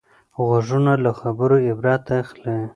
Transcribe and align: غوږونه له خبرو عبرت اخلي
غوږونه 0.45 0.93
له 1.03 1.11
خبرو 1.19 1.57
عبرت 1.67 2.05
اخلي 2.21 2.55